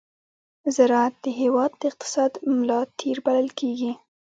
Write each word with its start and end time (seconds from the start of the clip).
زراعت 0.75 1.13
د 1.25 1.25
هېواد 1.39 1.71
د 1.77 1.81
اقتصاد 1.91 2.31
ملا 2.57 2.79
تېر 2.99 3.17
بلل 3.25 3.49
کېږي. 3.59 3.91